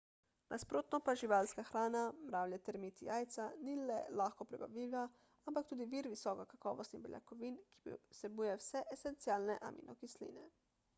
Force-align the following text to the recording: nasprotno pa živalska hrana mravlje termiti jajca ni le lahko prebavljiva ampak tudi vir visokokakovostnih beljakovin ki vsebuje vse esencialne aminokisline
nasprotno 0.51 0.99
pa 1.09 1.13
živalska 1.21 1.65
hrana 1.67 2.01
mravlje 2.29 2.59
termiti 2.69 3.09
jajca 3.09 3.45
ni 3.67 3.75
le 3.91 3.99
lahko 4.21 4.47
prebavljiva 4.53 5.05
ampak 5.51 5.71
tudi 5.75 5.89
vir 5.95 6.11
visokokakovostnih 6.17 7.07
beljakovin 7.07 7.63
ki 7.79 7.97
vsebuje 8.15 8.59
vse 8.67 8.85
esencialne 9.01 9.63
aminokisline 9.71 10.51